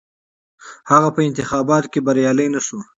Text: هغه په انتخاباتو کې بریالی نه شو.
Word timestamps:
هغه 0.91 1.09
په 1.15 1.21
انتخاباتو 1.27 1.91
کې 1.93 1.99
بریالی 2.05 2.47
نه 2.55 2.61
شو. 2.65 2.79